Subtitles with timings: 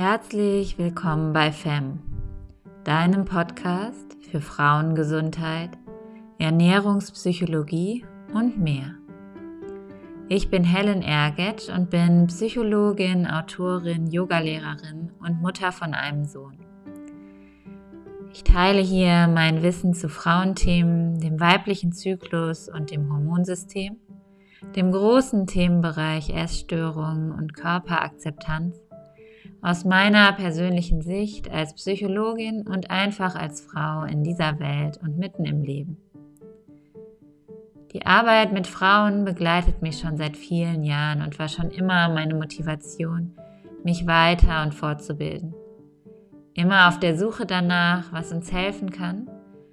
[0.00, 1.98] Herzlich willkommen bei FEM,
[2.84, 5.70] deinem Podcast für Frauengesundheit,
[6.38, 8.94] Ernährungspsychologie und mehr.
[10.28, 16.60] Ich bin Helen Ergetsch und bin Psychologin, Autorin, Yogalehrerin und Mutter von einem Sohn.
[18.32, 23.96] Ich teile hier mein Wissen zu Frauenthemen, dem weiblichen Zyklus und dem Hormonsystem,
[24.76, 28.76] dem großen Themenbereich Essstörungen und Körperakzeptanz
[29.60, 35.44] aus meiner persönlichen Sicht als Psychologin und einfach als Frau in dieser Welt und mitten
[35.44, 35.96] im Leben.
[37.92, 42.34] Die Arbeit mit Frauen begleitet mich schon seit vielen Jahren und war schon immer meine
[42.34, 43.32] Motivation,
[43.82, 45.54] mich weiter und fortzubilden.
[46.54, 49.28] Immer auf der Suche danach, was uns helfen kann,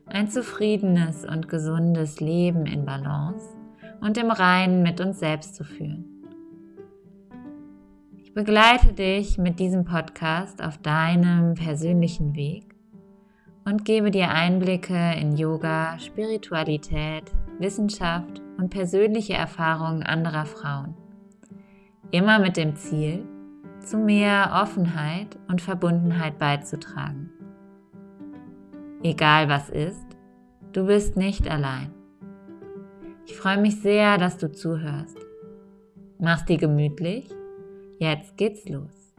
[0.06, 3.46] ein zufriedenes und gesundes Leben in Balance
[4.02, 6.15] und im Reinen mit uns selbst zu führen.
[8.36, 12.76] Begleite dich mit diesem Podcast auf deinem persönlichen Weg
[13.64, 20.96] und gebe dir Einblicke in Yoga, Spiritualität, Wissenschaft und persönliche Erfahrungen anderer Frauen.
[22.12, 23.26] Immer mit dem Ziel,
[23.80, 27.30] zu mehr Offenheit und Verbundenheit beizutragen.
[29.02, 30.06] Egal was ist,
[30.74, 31.90] du bist nicht allein.
[33.26, 35.18] Ich freue mich sehr, dass du zuhörst.
[36.20, 37.30] Mach's dir gemütlich.
[37.98, 39.16] Jetzt geht's los.